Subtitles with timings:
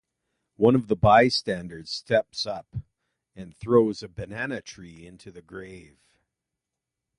[0.55, 2.75] One of the bystanders steps up
[3.35, 5.99] and throws a banana tree into the grave.